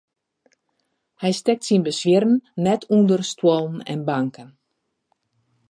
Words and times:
Hy 1.21 1.31
stekt 1.39 1.63
syn 1.67 1.83
beswieren 1.87 2.33
net 2.65 2.81
ûnder 2.97 3.21
stuollen 3.31 3.77
en 3.93 4.01
banken. 4.09 4.49